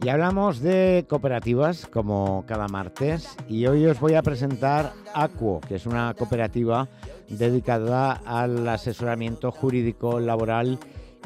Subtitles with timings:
[0.00, 5.74] Y hablamos de cooperativas como cada martes y hoy os voy a presentar Acuo, que
[5.74, 6.86] es una cooperativa
[7.28, 10.78] dedicada al asesoramiento jurídico, laboral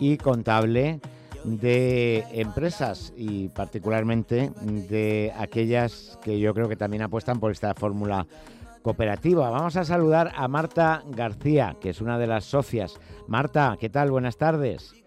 [0.00, 1.00] y contable
[1.44, 8.26] de empresas y particularmente de aquellas que yo creo que también apuestan por esta fórmula
[8.82, 9.48] cooperativa.
[9.48, 12.98] Vamos a saludar a Marta García, que es una de las socias.
[13.28, 14.10] Marta, ¿qué tal?
[14.10, 15.05] Buenas tardes.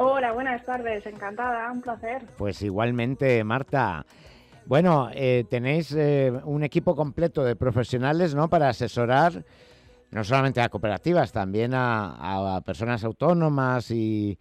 [0.00, 2.22] Hola, buenas tardes, encantada, un placer.
[2.36, 4.06] Pues igualmente, Marta.
[4.64, 8.48] Bueno, eh, tenéis eh, un equipo completo de profesionales, ¿no?
[8.48, 9.44] Para asesorar
[10.12, 14.38] no solamente a cooperativas, también a, personas autónomas y,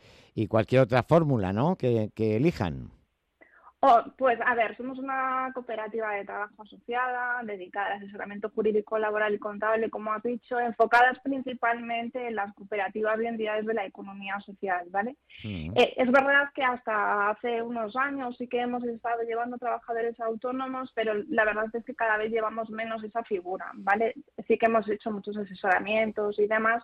[0.48, 1.76] cualquier otra fórmula, ¿no?
[1.76, 2.92] que elijan.
[3.81, 9.36] Oh, pues a ver, somos una cooperativa de trabajo asociada, dedicada al asesoramiento jurídico, laboral
[9.36, 14.40] y contable, como has dicho, enfocadas principalmente en las cooperativas y entidades de la economía
[14.40, 15.16] social, ¿vale?
[15.44, 15.73] Mm.
[15.76, 20.92] Eh, es verdad que hasta hace unos años sí que hemos estado llevando trabajadores autónomos,
[20.95, 24.16] pero la verdad es que cada vez llevamos menos esa figura, ¿vale?
[24.48, 26.83] Sí que hemos hecho muchos asesoramientos y demás,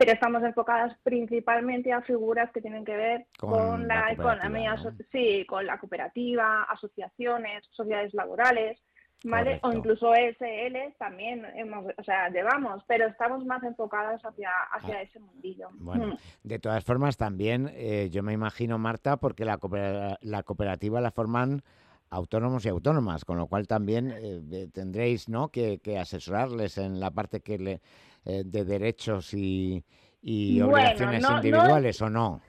[0.00, 4.74] pero estamos enfocadas principalmente a figuras que tienen que ver con, la, economía,
[5.12, 8.78] sí, con la cooperativa, asociaciones, sociedades laborales,
[9.24, 9.60] ¿vale?
[9.62, 15.02] O incluso SL también hemos, o sea, llevamos, pero estamos más enfocadas hacia, hacia ah.
[15.02, 15.68] ese mundillo.
[15.74, 16.18] Bueno, mm.
[16.44, 19.58] de todas formas también eh, yo me imagino, Marta, porque la,
[20.22, 21.62] la cooperativa la forman
[22.08, 25.48] autónomos y autónomas, con lo cual también eh, tendréis ¿no?
[25.48, 27.80] que, que, asesorarles en la parte que le,
[28.24, 29.84] eh, de derechos y,
[30.60, 32.40] obligaciones individuales o no?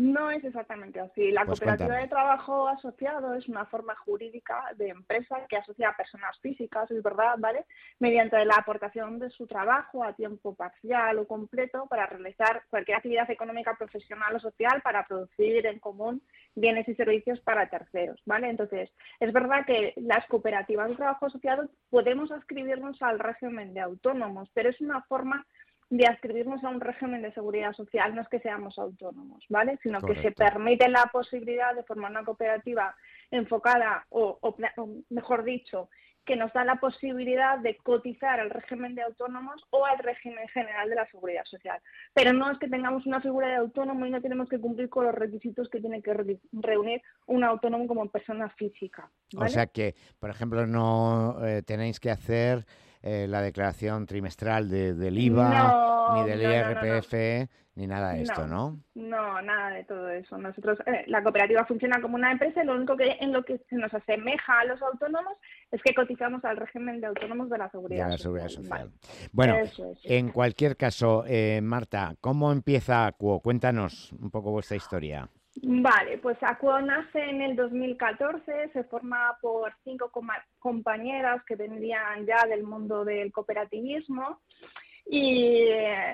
[0.00, 1.30] No es exactamente así.
[1.30, 5.96] La pues cooperativa de trabajo asociado es una forma jurídica de empresa que asocia a
[5.96, 7.66] personas físicas, es verdad, ¿vale?
[7.98, 13.30] Mediante la aportación de su trabajo a tiempo parcial o completo para realizar cualquier actividad
[13.30, 16.22] económica, profesional o social para producir en común
[16.54, 18.48] bienes y servicios para terceros, ¿vale?
[18.48, 18.90] Entonces,
[19.20, 24.70] es verdad que las cooperativas de trabajo asociado podemos ascribirnos al régimen de autónomos, pero
[24.70, 25.46] es una forma
[25.90, 29.76] de adscribirnos a un régimen de seguridad social, no es que seamos autónomos, ¿vale?
[29.82, 32.94] Sino que se permite la posibilidad de formar una cooperativa
[33.32, 34.38] enfocada, o,
[35.10, 35.90] mejor dicho,
[36.24, 40.88] que nos da la posibilidad de cotizar al régimen de autónomos o al régimen general
[40.88, 41.80] de la seguridad social.
[42.14, 45.06] Pero no es que tengamos una figura de autónomo y no tenemos que cumplir con
[45.06, 49.10] los requisitos que tiene que reunir un autónomo como persona física.
[49.36, 52.64] O sea que, por ejemplo, no eh, tenéis que hacer
[53.02, 58.78] eh, la declaración trimestral de, del IVA, ni del IRPF, ni nada de esto, ¿no?
[58.94, 60.36] No, nada de todo eso.
[60.36, 63.58] Nosotros, eh, la cooperativa funciona como una empresa y lo único que en lo que
[63.70, 65.32] se nos asemeja a los autónomos
[65.70, 68.90] es que cotizamos al régimen de autónomos de la seguridad, social.
[69.32, 69.56] Bueno,
[70.04, 73.40] en cualquier caso, eh, Marta, ¿cómo empieza Acuo?
[73.40, 75.30] Cuéntanos un poco vuestra historia.
[75.56, 80.12] Vale, pues Acuo nace en el 2014, se forma por cinco
[80.58, 84.40] compañeras que vendrían ya del mundo del cooperativismo
[85.06, 85.66] y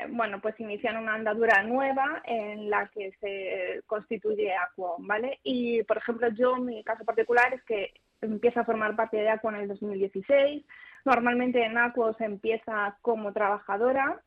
[0.09, 5.39] bueno, pues inician una andadura nueva en la que se constituye Acuo, ¿vale?
[5.43, 7.93] Y por ejemplo, yo, mi caso particular es que
[8.23, 10.65] empiezo a formar parte de Acuo en el 2016.
[11.05, 14.23] Normalmente en Acuo se empieza como trabajadora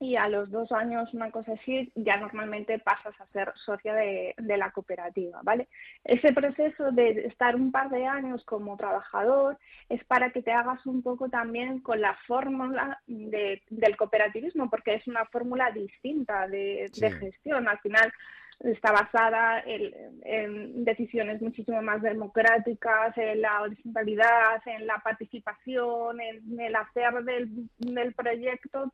[0.00, 4.34] y a los dos años, una cosa así, ya normalmente pasas a ser socia de,
[4.38, 5.68] la cooperativa, ¿vale?
[6.04, 9.58] Ese proceso de estar un par de años como trabajador
[9.88, 15.06] es para que te hagas un poco también con la fórmula del cooperativismo, porque es
[15.08, 17.68] una fórmula distinta de, de gestión.
[17.68, 18.12] Al final,
[18.60, 26.74] está basada en, decisiones muchísimo más democráticas, en la horizontalidad, en la participación, en el
[26.74, 28.92] hacer del, proyecto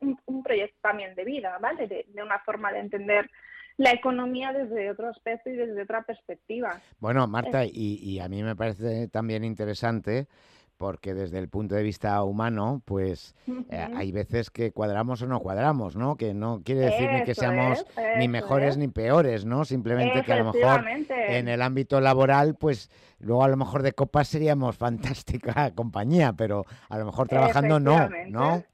[0.00, 1.86] un, proyecto también de vida, ¿vale?
[1.88, 3.30] De, de, una forma de entender
[3.76, 6.80] la economía desde otro aspecto y desde otra perspectiva.
[7.00, 10.28] Bueno, Marta, y, y a mí me parece también interesante
[10.82, 13.36] porque desde el punto de vista humano, pues
[13.70, 16.16] eh, hay veces que cuadramos o no cuadramos, ¿no?
[16.16, 17.86] Que no quiere decir ni que seamos
[18.18, 19.64] ni mejores ni peores, ¿no?
[19.64, 22.90] Simplemente que a lo mejor en el ámbito laboral, pues
[23.20, 28.10] luego a lo mejor de copas seríamos fantástica compañía, pero a lo mejor trabajando no,
[28.26, 28.64] ¿no?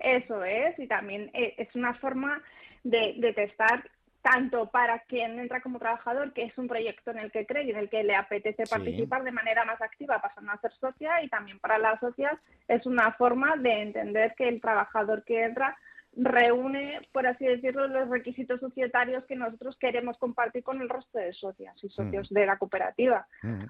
[0.00, 2.42] Eso es, y también eh, es una forma
[2.82, 3.88] de, de testar
[4.22, 7.70] tanto para quien entra como trabajador, que es un proyecto en el que cree y
[7.70, 11.28] en el que le apetece participar de manera más activa pasando a ser socia, y
[11.28, 12.38] también para las socias
[12.68, 15.76] es una forma de entender que el trabajador que entra
[16.14, 21.32] reúne, por así decirlo, los requisitos societarios que nosotros queremos compartir con el resto de
[21.32, 22.34] socias y socios mm.
[22.34, 23.26] de la cooperativa.
[23.42, 23.64] Mm.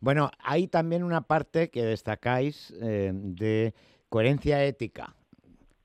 [0.00, 3.74] Bueno, hay también una parte que destacáis eh, de
[4.08, 5.14] coherencia ética.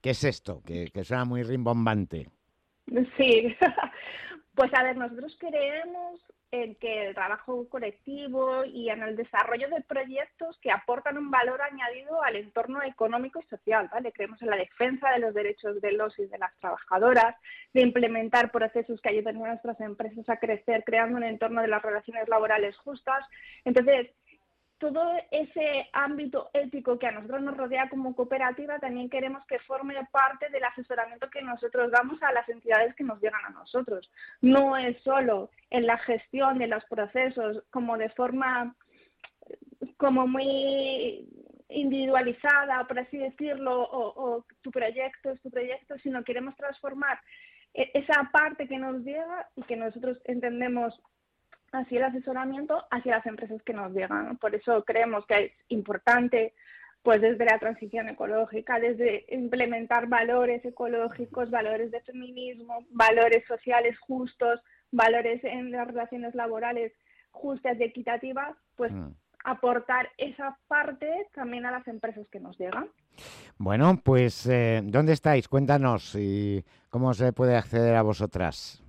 [0.01, 0.61] ¿Qué es esto?
[0.65, 2.29] Que, que suena muy rimbombante.
[3.17, 3.55] Sí,
[4.59, 6.19] Pues a ver, nosotros creemos
[6.51, 11.61] en que el trabajo colectivo y en el desarrollo de proyectos que aportan un valor
[11.61, 14.11] añadido al entorno económico y social, ¿vale?
[14.11, 17.37] Creemos en la defensa de los derechos de los y de las trabajadoras,
[17.73, 21.81] de implementar procesos que ayuden a nuestras empresas a crecer, creando un entorno de las
[21.81, 23.25] relaciones laborales justas.
[23.63, 24.09] Entonces,
[24.79, 29.93] todo ese ámbito ético que a nosotros nos rodea como cooperativa también queremos que forme
[30.11, 34.09] parte del asesoramiento que nosotros damos a las entidades que nos llegan a nosotros.
[34.41, 38.75] No es solo en la gestión de los procesos como de forma
[39.97, 41.27] como muy
[41.69, 47.19] individualizada, por así decirlo, o, tu proyecto es tu proyecto, sino queremos transformar
[47.73, 50.99] e-, esa parte que nos llega y que nosotros entendemos
[51.71, 54.37] así el asesoramiento hacia las empresas que nos llegan.
[54.37, 56.53] Por eso creemos que es importante,
[57.03, 64.59] pues desde la transición ecológica, desde implementar valores ecológicos, valores de feminismo, valores sociales justos,
[64.91, 66.91] valores en las relaciones laborales
[67.31, 69.09] justas y equitativas, pues mm.
[69.43, 72.89] aportar esa parte también a las empresas que nos llegan.
[73.57, 75.47] Bueno, pues eh, ¿dónde estáis?
[75.47, 78.83] Cuéntanos y cómo se puede acceder a vosotras.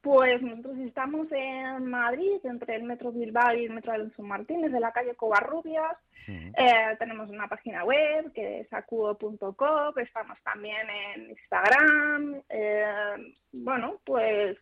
[0.00, 4.80] Pues nosotros estamos en Madrid, entre el Metro Bilbao y el Metro Alonso Martínez, de
[4.80, 5.96] la calle Covarrubias.
[6.26, 12.40] Eh, tenemos una página web que es acuo.com, estamos también en Instagram.
[12.48, 14.56] Eh, bueno, pues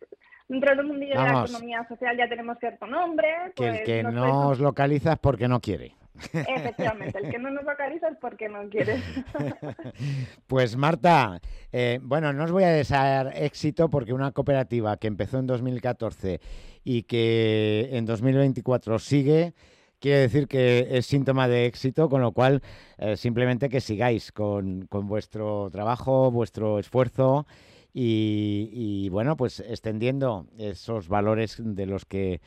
[0.47, 3.53] dentro del mundillo de la economía social ya tenemos cierto nombre.
[3.55, 5.93] que el pues que no os localiza es porque no quiere.
[6.33, 9.01] Efectivamente, el que no nos localiza es porque no quiere.
[10.47, 11.39] pues Marta,
[11.71, 16.39] eh, bueno, no os voy a desear éxito porque una cooperativa que empezó en 2014
[16.83, 19.53] y que en 2024 sigue,
[19.99, 22.61] quiere decir que es síntoma de éxito, con lo cual
[22.97, 27.45] eh, simplemente que sigáis con, vuestro trabajo, vuestro esfuerzo
[27.91, 32.39] y bueno, pues extendiendo esos valores de los que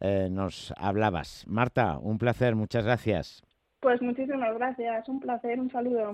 [0.00, 1.44] eh, nos hablabas.
[1.46, 3.42] Marta, un placer, muchas gracias.
[3.80, 6.12] Pues muchísimas gracias, un placer, un saludo.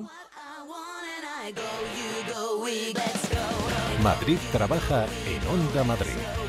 [4.02, 6.45] Madrid trabaja en Onda Madrid.